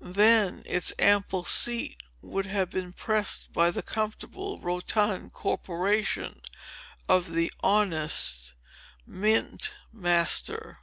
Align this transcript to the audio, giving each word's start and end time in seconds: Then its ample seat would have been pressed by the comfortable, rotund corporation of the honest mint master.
Then 0.00 0.62
its 0.66 0.92
ample 1.00 1.42
seat 1.44 2.00
would 2.22 2.46
have 2.46 2.70
been 2.70 2.92
pressed 2.92 3.52
by 3.52 3.72
the 3.72 3.82
comfortable, 3.82 4.60
rotund 4.60 5.32
corporation 5.32 6.40
of 7.08 7.32
the 7.32 7.52
honest 7.60 8.54
mint 9.04 9.74
master. 9.92 10.78